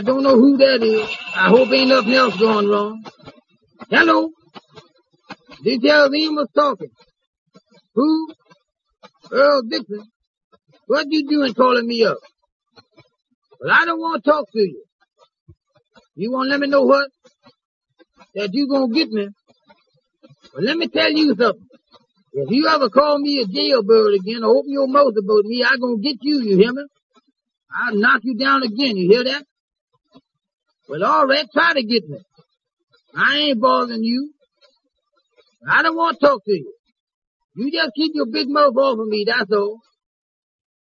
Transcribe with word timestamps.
I 0.00 0.02
don't 0.02 0.22
know 0.22 0.34
who 0.34 0.56
that 0.56 0.82
is. 0.82 1.14
I 1.34 1.50
hope 1.50 1.70
ain't 1.72 1.90
nothing 1.90 2.14
else 2.14 2.34
going 2.38 2.66
wrong. 2.66 3.04
Hello? 3.90 4.30
This 5.62 5.78
here's 5.82 6.10
Amos 6.14 6.48
talking. 6.54 6.88
Who? 7.94 8.28
Earl 9.30 9.60
Dixon. 9.68 10.04
What 10.86 11.04
you 11.10 11.28
doing 11.28 11.52
calling 11.52 11.86
me 11.86 12.02
up? 12.06 12.16
Well, 13.60 13.70
I 13.70 13.84
don't 13.84 14.00
want 14.00 14.24
to 14.24 14.30
talk 14.30 14.46
to 14.50 14.60
you. 14.60 14.82
You 16.14 16.32
want 16.32 16.46
to 16.46 16.52
let 16.52 16.60
me 16.60 16.68
know 16.68 16.84
what? 16.84 17.10
That 18.36 18.48
you 18.54 18.68
gonna 18.70 18.88
get 18.94 19.10
me. 19.10 19.28
Well, 20.54 20.64
let 20.64 20.78
me 20.78 20.88
tell 20.88 21.12
you 21.12 21.34
something. 21.38 21.68
If 22.32 22.50
you 22.50 22.68
ever 22.68 22.88
call 22.88 23.18
me 23.18 23.42
a 23.42 23.46
jailbird 23.46 24.14
again 24.14 24.44
or 24.44 24.56
open 24.56 24.70
your 24.72 24.88
mouth 24.88 25.12
about 25.22 25.44
me, 25.44 25.62
I 25.62 25.76
gonna 25.76 25.98
get 25.98 26.16
you, 26.22 26.40
you 26.40 26.56
hear 26.56 26.72
me? 26.72 26.84
I'll 27.70 27.96
knock 27.96 28.22
you 28.24 28.38
down 28.38 28.62
again, 28.62 28.96
you 28.96 29.10
hear 29.10 29.24
that? 29.24 29.44
Well, 30.90 31.04
all 31.04 31.26
right, 31.26 31.46
try 31.52 31.72
to 31.74 31.84
get 31.84 32.08
me. 32.08 32.18
I 33.14 33.36
ain't 33.38 33.60
bothering 33.60 34.02
you. 34.02 34.32
I 35.68 35.82
don't 35.82 35.94
want 35.94 36.18
to 36.18 36.26
talk 36.26 36.44
to 36.44 36.52
you. 36.52 36.72
You 37.54 37.70
just 37.70 37.92
keep 37.94 38.10
your 38.14 38.26
big 38.26 38.48
mouth 38.48 38.74
off 38.76 38.98
of 38.98 39.06
me, 39.06 39.24
that's 39.24 39.52
all. 39.52 39.78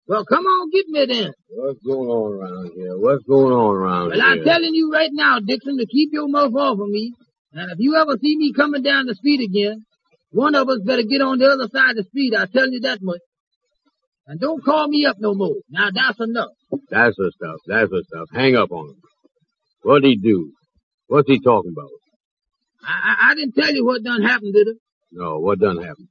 Well, 0.06 0.24
come 0.26 0.44
on, 0.44 0.70
get 0.70 0.86
me 0.88 1.06
then. 1.06 1.32
What's 1.48 1.80
going 1.80 2.08
on 2.10 2.32
around 2.34 2.72
here? 2.76 2.98
What's 2.98 3.24
going 3.24 3.52
on 3.52 3.74
around 3.74 4.08
Well, 4.08 4.16
here? 4.16 4.22
Well, 4.22 4.32
I'm 4.32 4.44
telling 4.44 4.74
you 4.74 4.92
right 4.92 5.10
now, 5.12 5.38
Dixon, 5.40 5.78
to 5.78 5.86
keep 5.86 6.10
your 6.12 6.28
mouth 6.28 6.54
off 6.54 6.78
of 6.78 6.88
me. 6.88 7.12
And 7.52 7.72
if 7.72 7.78
you 7.78 7.96
ever 7.96 8.18
see 8.20 8.36
me 8.36 8.52
coming 8.52 8.82
down 8.82 9.06
the 9.06 9.14
street 9.14 9.40
again, 9.40 9.86
one 10.30 10.54
of 10.54 10.68
us 10.68 10.80
better 10.84 11.04
get 11.04 11.22
on 11.22 11.38
the 11.38 11.46
other 11.46 11.68
side 11.72 11.90
of 11.92 11.96
the 11.96 12.04
street. 12.04 12.34
I 12.36 12.44
tell 12.44 12.68
you 12.68 12.80
that 12.80 12.98
much. 13.00 13.20
And 14.26 14.38
don't 14.38 14.62
call 14.62 14.88
me 14.88 15.06
up 15.06 15.16
no 15.18 15.34
more. 15.34 15.54
Now 15.70 15.88
that's 15.94 16.20
enough. 16.20 16.50
That's 16.90 17.16
the 17.16 17.32
stuff. 17.34 17.56
That's 17.66 17.90
the 17.90 18.04
stuff. 18.08 18.28
Hang 18.32 18.56
up 18.56 18.70
on 18.72 18.90
him. 18.90 18.96
What'd 19.86 20.02
he 20.04 20.16
do? 20.16 20.50
What's 21.06 21.28
he 21.28 21.38
talking 21.38 21.70
about? 21.70 21.90
I, 22.82 22.90
I, 22.90 23.30
I 23.30 23.34
didn't 23.36 23.54
tell 23.54 23.72
you 23.72 23.86
what 23.86 24.02
done 24.02 24.20
happened, 24.20 24.52
did 24.52 24.66
I? 24.66 24.72
No, 25.12 25.38
what 25.38 25.60
done 25.60 25.76
happened? 25.76 26.08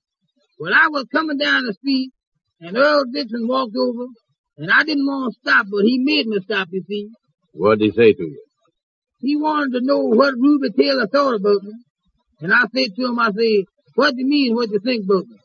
Well, 0.58 0.72
I 0.74 0.88
was 0.88 1.08
coming 1.12 1.38
down 1.38 1.66
the 1.66 1.74
street, 1.74 2.12
and 2.62 2.78
Earl 2.78 3.04
Dixon 3.14 3.46
walked 3.50 3.76
over, 3.76 4.06
and 4.60 4.72
I 4.72 4.86
didn't 4.86 5.06
want 5.06 5.34
to 5.34 5.40
stop, 5.42 5.66
but 5.70 5.84
he 5.84 6.00
made 6.00 6.26
me 6.26 6.40
stop, 6.46 6.70
you 6.72 6.84
see. 6.88 7.10
What'd 7.52 7.82
he 7.82 7.92
say 7.92 8.14
to 8.14 8.24
you? 8.24 8.46
He 9.20 9.36
wanted 9.36 9.78
to 9.78 9.86
know 9.86 10.04
what 10.04 10.36
Ruby 10.36 10.70
Taylor 10.72 11.08
thought 11.08 11.36
about 11.36 11.64
me. 11.64 11.74
And 12.40 12.54
I 12.54 12.62
said 12.74 12.96
to 12.96 13.06
him, 13.08 13.20
I 13.20 13.32
said, 13.32 13.66
what 13.96 14.12
do 14.12 14.22
you 14.22 14.26
mean, 14.26 14.56
what 14.56 14.70
you 14.70 14.80
think 14.80 15.04
about 15.04 15.28
me? 15.28 15.38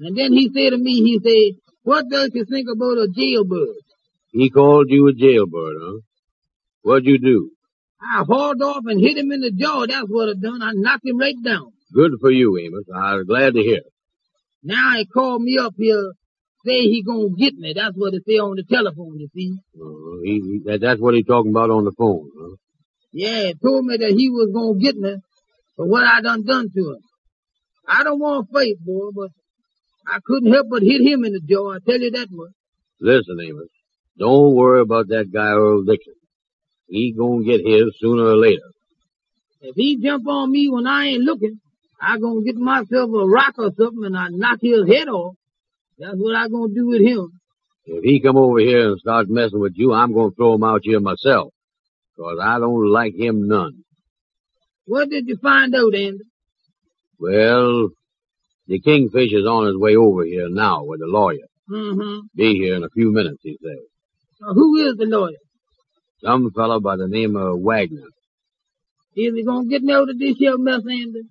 And 0.00 0.18
then 0.18 0.34
he 0.34 0.50
said 0.52 0.76
to 0.76 0.78
me, 0.78 0.96
he 1.00 1.18
said, 1.24 1.58
what 1.84 2.04
does 2.10 2.28
you 2.34 2.44
think 2.44 2.68
about 2.70 2.98
a 2.98 3.08
jailbird? 3.08 3.80
He 4.32 4.50
called 4.50 4.90
you 4.90 5.08
a 5.08 5.14
jailbird, 5.14 5.76
huh? 5.80 5.98
What'd 6.82 7.06
you 7.06 7.18
do? 7.18 7.52
I 8.02 8.24
hauled 8.24 8.62
off 8.62 8.84
and 8.86 9.00
hit 9.00 9.18
him 9.18 9.30
in 9.30 9.40
the 9.40 9.52
jaw, 9.52 9.86
that's 9.86 10.08
what 10.08 10.28
I 10.28 10.32
done. 10.40 10.62
I 10.62 10.72
knocked 10.74 11.06
him 11.06 11.18
right 11.18 11.36
down. 11.44 11.72
Good 11.92 12.12
for 12.20 12.30
you, 12.30 12.58
Amos. 12.58 12.84
I 12.94 13.16
was 13.16 13.26
glad 13.26 13.54
to 13.54 13.60
hear. 13.60 13.78
It. 13.78 13.92
Now 14.62 14.96
he 14.96 15.06
called 15.06 15.42
me 15.42 15.58
up 15.58 15.74
here, 15.76 16.12
say 16.64 16.80
he 16.82 17.02
gonna 17.02 17.30
get 17.36 17.54
me. 17.54 17.72
That's 17.74 17.94
what 17.96 18.12
he 18.12 18.20
say 18.26 18.38
on 18.38 18.56
the 18.56 18.64
telephone, 18.64 19.18
you 19.18 19.28
see. 19.34 19.52
Uh, 19.74 20.20
he, 20.24 20.32
he, 20.40 20.60
that, 20.64 20.80
that's 20.80 21.00
what 21.00 21.14
he 21.14 21.24
talking 21.24 21.50
about 21.50 21.70
on 21.70 21.84
the 21.84 21.92
phone, 21.96 22.30
huh? 22.38 22.56
Yeah, 23.12 23.48
he 23.48 23.54
told 23.54 23.84
me 23.84 23.96
that 23.96 24.14
he 24.16 24.30
was 24.30 24.50
gonna 24.54 24.78
get 24.78 24.96
me 24.96 25.16
for 25.76 25.86
what 25.86 26.04
I 26.04 26.20
done 26.20 26.44
done 26.44 26.68
to 26.74 26.80
him. 26.80 27.02
I 27.86 28.04
don't 28.04 28.20
want 28.20 28.46
to 28.46 28.52
fight, 28.52 28.76
boy, 28.84 29.10
but 29.14 29.30
I 30.06 30.18
couldn't 30.24 30.52
help 30.52 30.68
but 30.70 30.82
hit 30.82 31.00
him 31.00 31.24
in 31.24 31.32
the 31.32 31.40
jaw, 31.40 31.72
I 31.72 31.78
tell 31.84 32.00
you 32.00 32.10
that 32.12 32.28
much. 32.30 32.52
Listen, 33.00 33.38
Amos. 33.42 33.68
Don't 34.18 34.54
worry 34.54 34.80
about 34.80 35.08
that 35.08 35.32
guy 35.32 35.52
Earl 35.52 35.82
Dixon. 35.84 36.14
He 36.90 37.14
gonna 37.16 37.44
get 37.44 37.64
his 37.64 37.96
sooner 38.00 38.24
or 38.24 38.36
later. 38.36 38.68
If 39.60 39.76
he 39.76 39.96
jump 40.02 40.26
on 40.26 40.50
me 40.50 40.68
when 40.68 40.86
I 40.86 41.06
ain't 41.06 41.22
looking, 41.22 41.60
I 42.00 42.18
gonna 42.18 42.42
get 42.42 42.56
myself 42.56 43.10
a 43.10 43.26
rock 43.26 43.54
or 43.58 43.70
something 43.78 44.04
and 44.04 44.16
I 44.16 44.28
knock 44.30 44.58
his 44.60 44.88
head 44.88 45.08
off. 45.08 45.36
That's 45.98 46.16
what 46.16 46.34
I 46.34 46.48
gonna 46.48 46.74
do 46.74 46.88
with 46.88 47.02
him. 47.02 47.40
If 47.84 48.02
he 48.02 48.20
come 48.20 48.36
over 48.36 48.58
here 48.58 48.90
and 48.90 48.98
start 48.98 49.28
messing 49.28 49.60
with 49.60 49.74
you, 49.76 49.92
I'm 49.92 50.12
gonna 50.12 50.32
throw 50.32 50.54
him 50.54 50.64
out 50.64 50.80
here 50.82 50.98
myself. 50.98 51.52
Cause 52.16 52.38
I 52.42 52.58
don't 52.58 52.90
like 52.90 53.14
him 53.14 53.46
none. 53.46 53.84
What 54.86 55.10
did 55.10 55.28
you 55.28 55.36
find 55.36 55.74
out, 55.74 55.94
Andy? 55.94 56.24
Well, 57.18 57.90
the 58.66 58.80
Kingfish 58.80 59.32
is 59.32 59.46
on 59.46 59.66
his 59.66 59.76
way 59.76 59.94
over 59.94 60.24
here 60.24 60.48
now 60.48 60.84
with 60.84 61.00
the 61.00 61.06
lawyer. 61.06 61.46
Mm-hmm. 61.70 62.26
Be 62.34 62.54
here 62.54 62.74
in 62.74 62.82
a 62.82 62.88
few 62.88 63.12
minutes, 63.12 63.38
he 63.42 63.56
says. 63.62 63.78
Now, 64.40 64.54
who 64.54 64.76
is 64.76 64.96
the 64.96 65.06
lawyer? 65.06 65.36
Some 66.22 66.50
fellow 66.52 66.80
by 66.80 66.96
the 66.96 67.08
name 67.08 67.36
of 67.36 67.60
Wagner. 67.60 68.08
Is 69.16 69.34
he 69.34 69.44
gonna 69.44 69.66
get 69.68 69.82
me 69.82 69.92
out 69.92 70.10
of 70.10 70.18
this 70.18 70.36
here 70.36 70.58
mess, 70.58 70.82
Andy? 70.88 71.22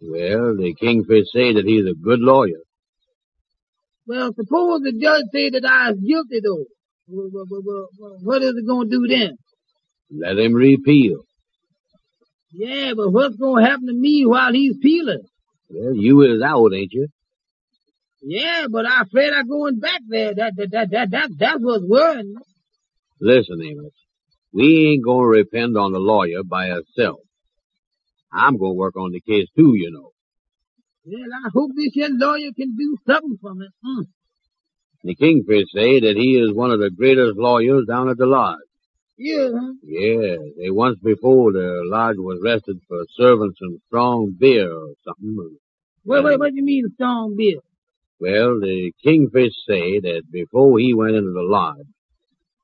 Well, 0.00 0.56
the 0.56 0.74
Kingfish 0.80 1.26
say 1.32 1.54
that 1.54 1.64
he's 1.64 1.86
a 1.86 1.94
good 1.94 2.20
lawyer. 2.20 2.60
Well, 4.06 4.32
suppose 4.34 4.82
the 4.82 4.92
judge 4.92 5.24
say 5.32 5.50
that 5.50 5.64
I 5.64 5.90
was 5.90 6.00
guilty 6.00 6.40
though. 6.44 6.64
Well, 7.08 7.28
well, 7.32 7.62
well, 7.98 8.18
What 8.22 8.42
is 8.42 8.54
it 8.56 8.66
gonna 8.66 8.88
do 8.88 9.06
then? 9.08 9.36
Let 10.10 10.38
him 10.38 10.54
repeal. 10.54 11.24
Yeah, 12.52 12.92
but 12.96 13.10
what's 13.10 13.36
gonna 13.36 13.66
happen 13.66 13.86
to 13.86 13.92
me 13.92 14.24
while 14.26 14.52
he's 14.52 14.76
peeling? 14.80 15.22
Well, 15.68 15.94
you 15.94 16.22
is 16.22 16.40
out, 16.42 16.72
ain't 16.72 16.92
you? 16.92 17.08
Yeah, 18.22 18.66
but 18.70 18.86
I'm 18.86 19.06
afraid 19.06 19.32
I'm 19.32 19.48
going 19.48 19.78
back 19.78 20.00
there. 20.08 20.34
That, 20.34 20.52
that, 20.56 20.70
that, 20.70 20.90
that, 20.90 21.10
that, 21.10 21.30
that's 21.38 21.58
what's 21.60 21.84
worrying. 21.84 22.34
Listen, 23.20 23.60
Amos. 23.62 23.92
We 24.52 24.88
ain't 24.92 25.04
gonna 25.04 25.36
depend 25.36 25.76
on 25.76 25.92
the 25.92 25.98
lawyer 25.98 26.42
by 26.42 26.68
herself. 26.68 27.20
I'm 28.32 28.56
gonna 28.58 28.74
work 28.74 28.96
on 28.96 29.12
the 29.12 29.20
case 29.20 29.48
too, 29.56 29.72
you 29.74 29.90
know. 29.90 30.12
Well, 31.04 31.28
I 31.44 31.48
hope 31.52 31.70
this 31.76 31.92
here 31.92 32.08
lawyer 32.10 32.50
can 32.56 32.76
do 32.76 32.96
something 33.06 33.38
for 33.40 33.54
me. 33.54 33.68
Hmm. 33.84 34.02
The 35.04 35.14
Kingfish 35.14 35.66
say 35.72 36.00
that 36.00 36.16
he 36.16 36.36
is 36.36 36.52
one 36.52 36.72
of 36.72 36.80
the 36.80 36.90
greatest 36.90 37.36
lawyers 37.36 37.86
down 37.86 38.08
at 38.08 38.16
the 38.16 38.26
lodge. 38.26 38.58
Yeah, 39.16 39.50
huh? 39.54 39.72
Yeah, 39.82 40.36
they 40.58 40.70
once 40.70 40.98
before 40.98 41.52
the 41.52 41.82
lodge 41.84 42.16
was 42.18 42.40
arrested 42.44 42.78
for 42.88 43.04
serving 43.16 43.52
some 43.58 43.78
strong 43.86 44.34
beer 44.38 44.70
or 44.70 44.94
something. 45.04 45.56
Wait, 46.04 46.24
wait, 46.24 46.38
what 46.38 46.50
do 46.50 46.56
you 46.56 46.64
mean 46.64 46.90
strong 46.94 47.36
beer? 47.36 47.60
Well, 48.18 48.60
the 48.60 48.92
Kingfish 49.02 49.52
say 49.68 50.00
that 50.00 50.22
before 50.30 50.78
he 50.78 50.92
went 50.92 51.16
into 51.16 51.32
the 51.32 51.42
lodge, 51.42 51.86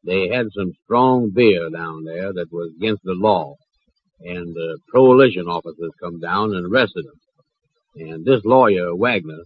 they 0.05 0.29
had 0.29 0.47
some 0.57 0.73
strong 0.85 1.31
beer 1.35 1.71
down 1.71 2.05
there 2.05 2.33
that 2.33 2.47
was 2.53 2.73
against 2.77 3.03
the 3.05 3.15
law, 3.15 3.55
and 4.21 4.55
the 4.55 4.79
prohibition 4.89 5.47
officers 5.47 5.91
come 6.01 6.21
down 6.21 6.55
and 6.55 6.67
arrested 6.73 7.05
them. 7.07 7.19
And 8.09 8.25
this 8.25 8.41
lawyer, 8.45 8.95
Wagner, 8.97 9.43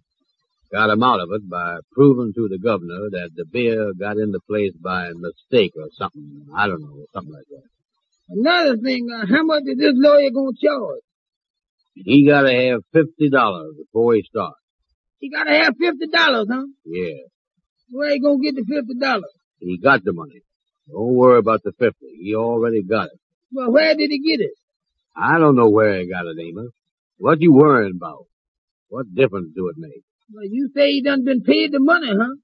got 0.73 0.91
him 0.91 1.03
out 1.03 1.21
of 1.21 1.29
it 1.33 1.49
by 1.49 1.79
proving 1.93 2.33
to 2.35 2.49
the 2.49 2.59
governor 2.59 3.11
that 3.11 3.31
the 3.35 3.45
beer 3.45 3.93
got 3.99 4.17
into 4.19 4.39
place 4.49 4.73
by 4.83 5.11
mistake 5.15 5.73
or 5.77 5.89
something. 5.99 6.47
I 6.57 6.67
don't 6.67 6.81
know, 6.81 7.05
something 7.13 7.33
like 7.33 7.47
that. 7.51 7.69
Another 8.29 8.77
thing, 8.79 9.09
uh, 9.13 9.27
how 9.27 9.45
much 9.45 9.63
is 9.67 9.79
this 9.79 9.93
lawyer 9.95 10.31
gonna 10.31 10.51
charge? 10.63 11.03
He 11.95 12.27
gotta 12.27 12.53
have 12.53 12.81
fifty 12.93 13.31
dollars 13.31 13.75
before 13.79 14.15
he 14.15 14.23
starts. 14.23 14.59
He 15.19 15.31
gotta 15.31 15.53
have 15.53 15.75
fifty 15.79 16.07
dollars, 16.09 16.47
huh? 16.51 16.65
Yeah, 16.85 17.23
Where 17.91 18.11
he 18.11 18.21
gonna 18.21 18.43
get 18.43 18.55
the 18.57 18.65
fifty 18.65 18.95
dollars? 18.99 19.33
he 19.61 19.79
got 19.79 20.05
the 20.05 20.13
money. 20.13 20.43
Don't 20.91 21.15
worry 21.15 21.39
about 21.39 21.63
the 21.63 21.73
fifty. 21.73 22.07
He 22.21 22.35
already 22.35 22.83
got 22.83 23.07
it. 23.07 23.19
Well, 23.53 23.73
where 23.73 23.95
did 23.95 24.11
he 24.11 24.19
get 24.21 24.43
it? 24.45 24.53
I 25.17 25.39
don't 25.39 25.57
know 25.57 25.69
where 25.71 25.99
he 26.01 26.09
got 26.09 26.27
it, 26.27 26.37
Amos. 26.41 26.71
What 27.19 27.41
you 27.41 27.53
worrying 27.53 27.95
about? 27.97 28.27
What 28.89 29.15
difference 29.15 29.49
do 29.55 29.69
it 29.69 29.77
make? 29.79 30.03
Well, 30.33 30.45
you 30.45 30.71
say 30.75 30.91
he 30.93 31.03
done 31.03 31.25
been 31.25 31.43
paid 31.43 31.73
the 31.73 31.81
money, 31.81 32.09
huh? 32.11 32.35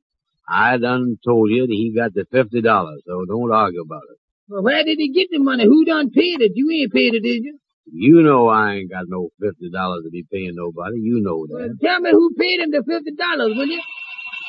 I 0.49 0.77
done 0.79 1.19
told 1.25 1.51
you 1.51 1.67
that 1.67 1.73
he 1.73 1.93
got 1.95 2.15
the 2.15 2.25
fifty 2.31 2.61
dollars, 2.61 3.03
so 3.07 3.25
don't 3.27 3.53
argue 3.53 3.83
about 3.83 4.03
it. 4.11 4.19
Well, 4.49 4.63
where 4.63 4.83
did 4.85 4.99
he 4.99 5.13
get 5.13 5.29
the 5.31 5.39
money? 5.39 5.65
Who 5.65 5.85
done 5.85 6.11
paid 6.11 6.41
it? 6.41 6.53
You 6.55 6.71
ain't 6.71 6.93
paid 6.93 7.15
it, 7.15 7.21
did 7.23 7.45
you? 7.45 7.59
You 7.93 8.23
know 8.23 8.49
I 8.49 8.75
ain't 8.75 8.91
got 8.91 9.05
no 9.09 9.29
fifty 9.41 9.71
dollars 9.71 10.03
to 10.05 10.11
be 10.11 10.25
paying 10.33 10.53
nobody. 10.55 10.97
You 11.01 11.21
know 11.21 11.47
Well, 11.49 11.69
that. 11.69 11.79
tell 11.81 12.01
me 12.01 12.11
who 12.11 12.33
paid 12.39 12.61
him 12.61 12.71
the 12.71 12.83
fifty 12.87 13.13
dollars, 13.13 13.57
will 13.57 13.67
you? 13.67 13.81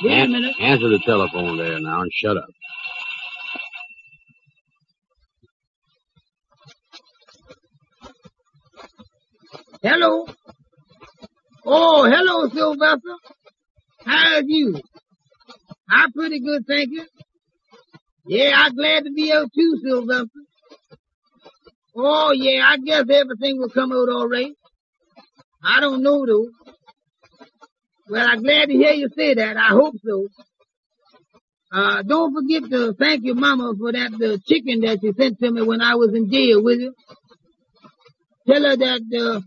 Wait 0.03 0.23
a 0.23 0.27
minute. 0.27 0.55
answer 0.59 0.89
the 0.89 0.99
telephone 0.99 1.57
there 1.57 1.79
now 1.79 2.01
and 2.01 2.11
shut 2.13 2.37
up. 2.37 2.49
Hello. 9.83 10.25
Oh, 11.65 12.05
hello, 12.09 12.47
Sylvester. 12.47 13.15
How's 14.05 14.43
you? 14.47 14.79
I'm 15.89 16.13
pretty 16.13 16.39
good, 16.39 16.63
thank 16.65 16.89
you. 16.91 17.05
Yeah, 18.25 18.51
I'm 18.55 18.75
glad 18.75 19.03
to 19.03 19.11
be 19.11 19.33
out 19.33 19.49
too, 19.53 19.79
Sylvester. 19.83 20.39
Oh, 21.97 22.31
yeah, 22.33 22.63
I 22.65 22.77
guess 22.77 23.01
everything 23.09 23.59
will 23.59 23.69
come 23.69 23.91
out 23.91 24.07
all 24.07 24.29
right. 24.29 24.53
I 25.61 25.81
don't 25.81 26.01
know, 26.01 26.25
though. 26.25 26.47
Well, 28.09 28.25
I'm 28.25 28.41
glad 28.41 28.67
to 28.67 28.73
hear 28.73 28.93
you 28.93 29.09
say 29.17 29.33
that. 29.33 29.57
I 29.57 29.67
hope 29.69 29.95
so. 30.05 30.27
Uh, 31.73 32.03
don't 32.03 32.33
forget 32.33 32.69
to 32.71 32.93
thank 32.93 33.25
your 33.25 33.35
mama 33.35 33.73
for 33.77 33.91
that 33.91 34.13
uh, 34.13 34.37
chicken 34.47 34.79
that 34.81 35.03
you 35.03 35.13
sent 35.17 35.39
to 35.39 35.51
me 35.51 35.61
when 35.61 35.81
I 35.81 35.95
was 35.95 36.13
in 36.13 36.31
jail, 36.31 36.63
will 36.63 36.79
you? 36.79 36.93
Tell 38.47 38.63
her 38.63 38.77
that 38.77 39.01
uh, 39.19 39.41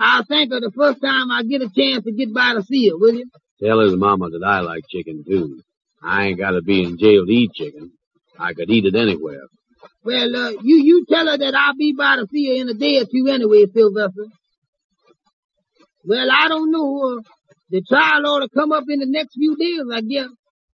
I'll 0.00 0.24
thank 0.24 0.50
her 0.50 0.60
the 0.60 0.72
first 0.74 1.02
time 1.02 1.30
I 1.30 1.42
get 1.42 1.60
a 1.60 1.68
chance 1.68 2.04
to 2.04 2.12
get 2.12 2.32
by 2.32 2.54
to 2.54 2.62
see 2.62 2.88
her, 2.88 2.96
will 2.96 3.14
you? 3.14 3.26
Tell 3.62 3.80
his 3.80 3.94
mama 3.94 4.30
that 4.30 4.42
I 4.42 4.60
like 4.60 4.84
chicken 4.88 5.22
too. 5.28 5.60
I 6.02 6.28
ain't 6.28 6.38
gotta 6.38 6.62
be 6.62 6.82
in 6.82 6.96
jail 6.98 7.26
to 7.26 7.30
eat 7.32 7.52
chicken. 7.52 7.92
I 8.38 8.54
could 8.54 8.70
eat 8.70 8.86
it 8.86 8.94
anywhere. 8.94 9.42
Well, 10.02 10.34
uh, 10.34 10.50
you 10.62 10.76
you 10.76 11.04
tell 11.06 11.26
her 11.26 11.36
that 11.36 11.54
I'll 11.54 11.76
be 11.76 11.92
by 11.92 12.16
to 12.16 12.26
see 12.32 12.48
her 12.48 12.62
in 12.62 12.70
a 12.70 12.74
day 12.74 12.98
or 12.98 13.04
two 13.04 13.28
anyway, 13.28 13.66
Sylvester. 13.72 14.24
Well, 16.04 16.28
I 16.30 16.48
don't 16.48 16.70
know. 16.70 17.18
Uh, 17.18 17.22
the 17.68 17.82
trial 17.82 18.26
ought 18.26 18.40
to 18.40 18.48
come 18.48 18.72
up 18.72 18.84
in 18.88 19.00
the 19.00 19.06
next 19.06 19.34
few 19.34 19.54
days, 19.56 19.82
I 19.92 20.00
guess. 20.00 20.28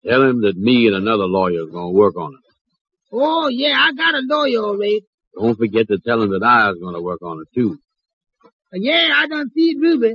Tell 0.06 0.22
him 0.22 0.42
that 0.42 0.58
me 0.58 0.86
and 0.86 0.96
another 0.96 1.24
lawyer's 1.24 1.70
gonna 1.72 1.90
work 1.90 2.16
on 2.16 2.34
it. 2.34 2.40
Oh, 3.10 3.48
yeah, 3.48 3.74
I 3.78 3.94
got 3.94 4.14
a 4.14 4.22
lawyer 4.22 4.76
right. 4.76 5.00
Don't 5.34 5.56
forget 5.56 5.88
to 5.88 5.98
tell 5.98 6.20
him 6.22 6.30
that 6.30 6.42
I 6.42 6.68
was 6.68 6.78
gonna 6.82 7.00
work 7.00 7.22
on 7.22 7.40
it 7.40 7.48
too. 7.58 7.78
Yeah, 8.74 9.08
I 9.16 9.26
done 9.28 9.50
see 9.54 9.76
Ruby. 9.80 10.14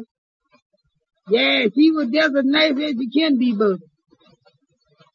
Yeah, 1.30 1.66
she 1.76 1.92
was 1.92 2.10
just 2.12 2.36
as 2.36 2.44
nice 2.46 2.72
as 2.74 2.96
she 3.00 3.10
can 3.10 3.38
be, 3.38 3.56
but 3.58 3.78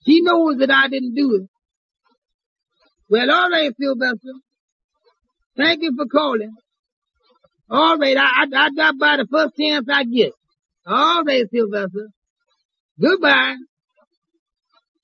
she 0.06 0.20
knows 0.22 0.58
that 0.58 0.70
I 0.70 0.88
didn't 0.88 1.14
do 1.14 1.40
it. 1.42 1.48
Well, 3.08 3.30
all 3.30 3.50
right, 3.50 3.72
Sylvester. 3.78 4.32
Thank 5.56 5.82
you 5.82 5.92
for 5.96 6.06
calling. 6.06 6.54
All 7.70 7.98
right, 7.98 8.16
I, 8.16 8.22
I, 8.22 8.46
I 8.56 8.68
drop 8.74 8.94
by 8.98 9.16
the 9.18 9.26
first 9.30 9.56
chance 9.58 9.86
I 9.90 10.04
get. 10.04 10.32
All 10.86 11.22
right, 11.24 11.44
Sylvester. 11.52 12.08
Goodbye. 13.00 13.56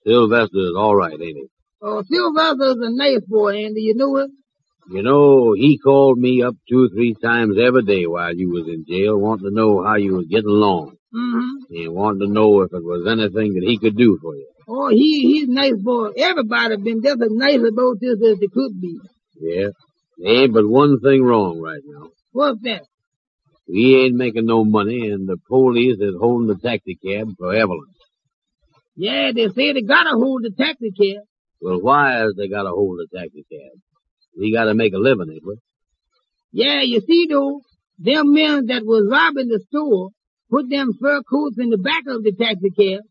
Sylvester 0.06 0.58
is 0.58 0.74
alright, 0.76 1.14
ain't 1.14 1.36
he? 1.36 1.46
Oh, 1.82 2.02
Sylvester's 2.02 2.76
a 2.80 2.90
nice 2.90 3.24
boy, 3.26 3.64
Andy. 3.64 3.82
You 3.82 3.94
know 3.94 4.16
it? 4.18 4.30
You 4.92 5.02
know, 5.04 5.52
he 5.54 5.78
called 5.78 6.18
me 6.18 6.42
up 6.42 6.56
two 6.68 6.84
or 6.86 6.88
three 6.88 7.14
times 7.14 7.56
every 7.62 7.84
day 7.84 8.06
while 8.06 8.34
you 8.34 8.50
was 8.50 8.66
in 8.66 8.84
jail, 8.88 9.16
wanting 9.18 9.48
to 9.48 9.54
know 9.54 9.84
how 9.84 9.94
you 9.96 10.14
was 10.14 10.26
getting 10.28 10.50
along, 10.50 10.96
Mm-hmm. 11.14 11.74
and 11.74 11.94
wanting 11.94 12.26
to 12.28 12.32
know 12.32 12.60
if 12.62 12.72
it 12.72 12.84
was 12.84 13.06
anything 13.08 13.54
that 13.54 13.64
he 13.66 13.78
could 13.78 13.96
do 13.96 14.18
for 14.22 14.34
you. 14.36 14.46
Oh, 14.68 14.88
he, 14.88 15.22
he's 15.22 15.48
a 15.48 15.52
nice 15.52 15.76
boy. 15.76 16.10
Everybody 16.16 16.76
been 16.76 17.02
just 17.02 17.20
as 17.22 17.30
nice 17.30 17.58
about 17.58 17.96
this 18.00 18.14
as 18.22 18.38
they 18.38 18.46
could 18.46 18.80
be. 18.80 18.96
Yeah. 19.40 19.68
There 20.18 20.42
ain't 20.44 20.52
but 20.52 20.68
one 20.68 21.00
thing 21.00 21.22
wrong 21.24 21.60
right 21.60 21.80
now. 21.84 22.08
What's 22.32 22.60
that? 22.62 22.82
We 23.68 23.96
ain't 24.04 24.14
making 24.14 24.46
no 24.46 24.64
money, 24.64 25.08
and 25.10 25.28
the 25.28 25.36
police 25.48 25.98
is 26.00 26.14
holding 26.18 26.46
the 26.48 26.56
taxi 26.56 26.96
cab 27.04 27.28
for 27.38 27.54
Evelyn. 27.54 27.86
Yeah, 28.96 29.30
they 29.34 29.48
say 29.48 29.72
they 29.72 29.82
gotta 29.82 30.10
hold 30.10 30.42
the 30.44 30.50
taxi 30.50 30.90
cab. 30.90 31.22
Well, 31.60 31.80
why 31.80 32.12
has 32.18 32.34
they 32.36 32.48
got 32.48 32.62
to 32.62 32.70
hold 32.70 32.98
the 32.98 33.06
taxi 33.18 33.44
cab? 33.50 33.80
We 34.38 34.52
got 34.52 34.64
to 34.64 34.74
make 34.74 34.94
a 34.94 34.98
living, 34.98 35.30
ain't 35.32 35.46
we? 35.46 35.56
Yeah, 36.52 36.82
you 36.82 37.00
see 37.00 37.26
though, 37.30 37.60
them 37.98 38.32
men 38.32 38.66
that 38.66 38.84
was 38.84 39.08
robbing 39.10 39.48
the 39.48 39.60
store 39.68 40.10
put 40.50 40.68
them 40.68 40.92
fur 41.00 41.22
coats 41.22 41.56
in 41.58 41.70
the 41.70 41.78
back 41.78 42.02
of 42.08 42.22
the 42.22 42.32
taxi 42.32 42.70
cab. 42.70 43.02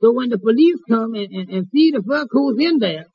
So 0.00 0.12
when 0.12 0.30
the 0.30 0.38
police 0.38 0.78
come 0.88 1.14
and, 1.14 1.30
and, 1.32 1.48
and 1.48 1.66
see 1.72 1.90
the 1.90 2.02
fur 2.02 2.26
coats 2.26 2.58
in 2.60 2.78
there, 2.78 3.06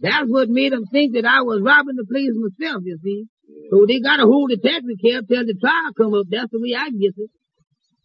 that's 0.00 0.28
what 0.28 0.48
made 0.48 0.72
them 0.72 0.84
think 0.86 1.14
that 1.14 1.24
I 1.24 1.42
was 1.42 1.62
robbing 1.62 1.96
the 1.96 2.04
place 2.04 2.32
myself, 2.34 2.82
you 2.84 2.98
see. 3.02 3.24
So 3.70 3.86
they 3.86 4.00
gotta 4.00 4.24
hold 4.24 4.50
the 4.50 4.56
taxi 4.56 4.96
cab 4.96 5.28
till 5.28 5.46
the 5.46 5.54
trial 5.54 5.92
come 5.96 6.14
up. 6.14 6.26
That's 6.28 6.50
the 6.50 6.60
way 6.60 6.74
I 6.76 6.90
guess 6.90 7.16
it. 7.16 7.30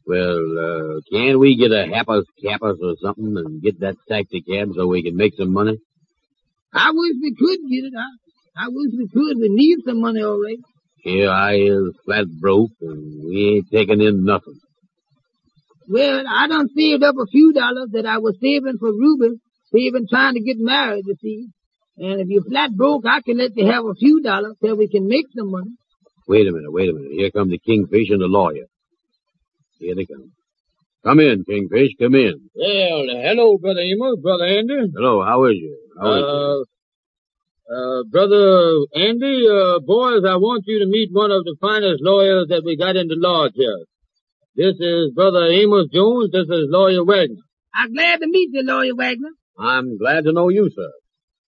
Well, 0.06 0.40
uh, 0.40 1.02
can't 1.12 1.40
we 1.40 1.58
get 1.58 1.72
a 1.72 1.86
Happers 1.94 2.26
Cappers 2.42 2.80
or 2.82 2.96
something 3.02 3.36
and 3.36 3.62
get 3.62 3.80
that 3.82 3.96
taxi 4.08 4.42
cab 4.42 4.70
so 4.76 4.88
we 4.88 5.04
can 5.04 5.18
make 5.18 5.34
some 5.36 5.52
money? 5.52 5.78
I 6.74 6.92
wish 6.92 7.14
we 7.22 7.36
could 7.36 7.60
get 7.70 7.84
it. 7.84 7.94
I, 7.98 8.08
I 8.58 8.68
wish 8.70 8.92
we 8.98 9.08
could. 9.08 9.38
We 9.38 9.50
need 9.50 9.78
some 9.86 10.02
money 10.02 10.22
all 10.22 10.42
right. 10.42 10.58
Here 10.98 11.30
I 11.30 11.56
is 11.56 11.96
flat 12.06 12.26
broke 12.40 12.72
and 12.82 13.24
we 13.24 13.56
ain't 13.56 13.68
taking 13.72 14.02
in 14.02 14.26
nothing. 14.26 14.60
Well, 15.88 16.24
I 16.28 16.48
done 16.48 16.68
saved 16.76 17.04
up 17.04 17.16
a 17.16 17.28
few 17.32 17.54
dollars 17.54 17.90
that 17.94 18.06
I 18.06 18.18
was 18.18 18.36
saving 18.42 18.78
for 18.80 18.90
Ruby, 18.90 19.38
saving 19.72 20.08
trying 20.10 20.34
to 20.34 20.42
get 20.42 20.58
married, 20.58 21.04
you 21.06 21.16
see. 21.22 21.48
And 21.98 22.20
if 22.22 22.28
you're 22.30 22.44
flat 22.44 22.72
broke, 22.76 23.06
I 23.06 23.22
can 23.22 23.38
let 23.38 23.56
you 23.56 23.66
have 23.68 23.86
a 23.86 23.94
few 23.94 24.22
dollars 24.22 24.56
till 24.62 24.76
we 24.76 24.88
can 24.90 25.08
make 25.08 25.26
some 25.36 25.52
money. 25.52 25.72
Wait 26.28 26.48
a 26.48 26.52
minute, 26.52 26.72
wait 26.72 26.90
a 26.90 26.94
minute. 26.94 27.12
Here 27.12 27.32
come 27.32 27.50
the 27.50 27.60
Kingfish 27.60 28.10
and 28.10 28.22
the 28.22 28.28
lawyer. 28.28 28.66
Here 29.80 29.96
they 29.96 30.06
come. 30.06 30.32
Come 31.06 31.20
in, 31.22 31.46
Kingfish, 31.46 31.92
come 32.00 32.16
in. 32.16 32.50
Well, 32.54 33.06
hello, 33.08 33.58
Brother 33.58 33.80
Amos, 33.80 34.20
Brother 34.22 34.46
Andy. 34.46 34.92
Hello, 34.94 35.24
how 35.24 35.46
is 35.46 35.56
you? 35.56 35.78
How 36.02 36.14
is 36.14 36.20
you? 36.20 36.28
Uh, 36.28 36.77
Uh, 37.70 38.04
Brother 38.10 38.88
Andy, 38.96 39.44
uh, 39.44 39.80
boys, 39.80 40.24
I 40.24 40.38
want 40.40 40.64
you 40.68 40.80
to 40.80 40.86
meet 40.88 41.10
one 41.12 41.32
of 41.32 41.44
the 41.44 41.58
finest 41.60 42.00
lawyers 42.02 42.48
that 42.48 42.64
we 42.64 42.78
got 42.78 42.96
in 42.96 43.10
the 43.10 43.18
lodge 43.18 43.52
here. 43.56 43.84
This 44.56 44.76
is 44.80 45.12
Brother 45.14 45.52
Amos 45.52 45.88
Jones. 45.92 46.32
This 46.32 46.48
is 46.48 46.72
Lawyer 46.72 47.04
Wagner. 47.04 47.44
I'm 47.76 47.94
glad 47.94 48.22
to 48.22 48.28
meet 48.28 48.52
you, 48.54 48.64
Lawyer 48.64 48.96
Wagner. 48.96 49.32
I'm 49.60 49.98
glad 49.98 50.24
to 50.24 50.32
know 50.32 50.48
you, 50.48 50.70
sir. 50.74 50.92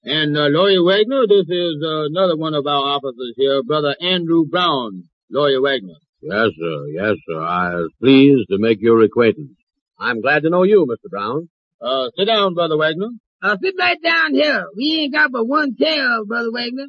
And 0.10 0.36
uh, 0.36 0.48
Lawyer 0.50 0.84
Wagner, 0.84 1.28
this 1.28 1.46
is 1.48 1.76
uh, 1.86 2.10
another 2.10 2.36
one 2.36 2.56
of 2.56 2.66
our 2.66 2.98
officers 2.98 3.34
here, 3.38 3.62
Brother 3.62 3.96
Andrew 4.02 4.44
Brown, 4.50 5.04
Lawyer 5.30 5.62
Wagner. 5.62 6.02
Yes, 6.22 6.50
sir, 6.60 6.88
yes, 6.94 7.16
sir. 7.30 7.40
I 7.40 7.76
was 7.76 7.92
pleased 8.02 8.50
to 8.50 8.58
make 8.58 8.82
your 8.82 9.04
acquaintance. 9.04 9.52
I'm 10.00 10.22
glad 10.22 10.42
to 10.44 10.50
know 10.50 10.64
you, 10.64 10.88
Mr. 10.90 11.12
Brown. 11.12 11.50
Uh, 11.80 12.10
sit 12.18 12.26
down, 12.26 12.56
Brother 12.56 12.76
Wagner. 12.76 13.10
Uh, 13.42 13.56
sit 13.62 13.76
right 13.78 13.98
down 14.04 14.34
here. 14.34 14.66
We 14.76 15.02
ain't 15.02 15.14
got 15.14 15.32
but 15.32 15.46
one 15.46 15.76
chair, 15.76 16.26
Brother 16.26 16.52
Wagner. 16.52 16.88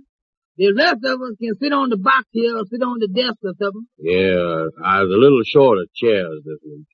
The 0.57 0.73
rest 0.73 1.05
of 1.05 1.21
us 1.21 1.37
can 1.39 1.55
sit 1.61 1.73
on 1.73 1.91
the 1.91 1.99
box 1.99 2.25
here 2.33 2.57
or 2.57 2.65
sit 2.67 2.83
on 2.83 2.99
the 2.99 3.07
desk 3.07 3.39
or 3.45 3.53
something. 3.61 3.87
Yeah, 3.99 4.67
I 4.83 5.03
was 5.03 5.13
a 5.13 5.21
little 5.21 5.45
short 5.45 5.79
of 5.79 5.93
chairs 5.95 6.43
this 6.45 6.59
week. 6.65 6.87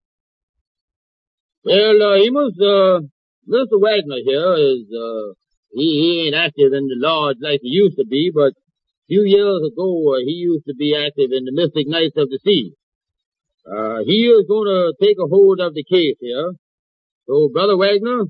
Well, 1.64 1.96
uh, 2.02 2.16
Amos, 2.20 2.52
uh, 2.61 3.00
Mr. 3.49 3.80
Wagner 3.80 4.20
here 4.20 4.54
is, 4.58 4.84
uh, 4.92 5.32
he, 5.73 5.87
he 6.02 6.26
ain't 6.26 6.34
active 6.34 6.75
in 6.75 6.88
the 6.88 6.99
lodge 6.99 7.38
like 7.40 7.61
he 7.62 7.68
used 7.68 7.96
to 7.96 8.04
be, 8.04 8.30
but 8.34 8.52
a 8.52 9.06
few 9.08 9.23
years 9.25 9.62
ago, 9.64 10.12
uh, 10.12 10.20
he 10.26 10.44
used 10.44 10.66
to 10.66 10.75
be 10.75 10.92
active 10.94 11.30
in 11.32 11.46
the 11.46 11.52
Mystic 11.54 11.88
Knights 11.88 12.18
of 12.18 12.28
the 12.28 12.38
Sea. 12.44 12.75
Uh, 13.64 14.04
he 14.04 14.28
is 14.28 14.44
gonna 14.46 14.92
take 15.00 15.16
a 15.16 15.26
hold 15.26 15.61
of 15.61 15.73
the 15.73 15.84
case 15.84 16.16
here. 16.20 16.52
So, 17.26 17.49
Brother 17.49 17.78
Wagner, 17.78 18.25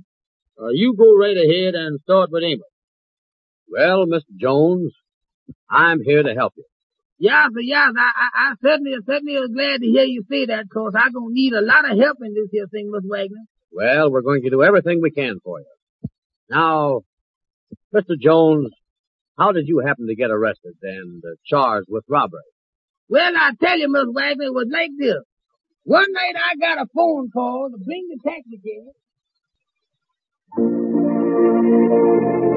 uh, 0.61 0.68
you 0.73 0.94
go 0.96 1.16
right 1.16 1.37
ahead 1.37 1.75
and 1.75 2.00
start 2.00 2.30
with 2.30 2.42
Amos. 2.44 2.66
Well, 3.68 4.06
Mr. 4.06 4.37
Jones, 4.37 4.92
I'm 5.70 6.00
here 6.02 6.23
to 6.23 6.34
help 6.34 6.54
you. 6.56 6.64
Yes, 7.18 7.49
sir, 7.54 7.61
yes, 7.61 7.92
I, 7.96 8.11
I, 8.16 8.50
I 8.50 8.54
certainly, 8.62 8.92
certainly 9.06 9.34
was 9.34 9.50
glad 9.54 9.80
to 9.80 9.87
hear 9.87 10.04
you 10.04 10.25
say 10.30 10.46
that, 10.46 10.66
cause 10.73 10.92
I 10.96 11.11
gonna 11.11 11.26
need 11.30 11.52
a 11.52 11.61
lot 11.61 11.90
of 11.90 11.99
help 11.99 12.18
in 12.23 12.34
this 12.34 12.50
here 12.50 12.66
thing, 12.66 12.90
Miss 12.92 13.04
Wagner. 13.08 13.46
Well, 13.73 14.11
we're 14.11 14.23
going 14.23 14.42
to 14.42 14.50
do 14.50 14.62
everything 14.62 15.00
we 15.02 15.11
can 15.11 15.40
for 15.42 15.61
you. 15.61 16.11
Now, 16.50 17.00
Mr. 17.94 18.18
Jones, 18.20 18.70
how 19.38 19.52
did 19.52 19.66
you 19.66 19.80
happen 19.84 20.06
to 20.06 20.14
get 20.14 20.30
arrested 20.30 20.75
and 20.82 21.23
uh, 21.25 21.34
charged 21.44 21.87
with 21.88 22.04
robbery? 22.08 22.40
Well, 23.08 23.32
I 23.37 23.52
tell 23.61 23.78
you, 23.78 23.90
Miss 23.90 24.06
Wagner, 24.12 24.44
it 24.44 24.54
was 24.54 24.68
like 24.70 24.90
this. 24.99 25.23
One 25.84 26.06
night 26.12 26.34
I 26.37 26.56
got 26.56 26.82
a 26.82 26.88
phone 26.94 27.30
call 27.30 27.70
to 27.70 27.78
bring 27.84 28.08
the 28.08 28.18
taxi 28.23 28.58
cab. 28.58 28.94
Thank 30.56 30.68
you. 30.68 32.53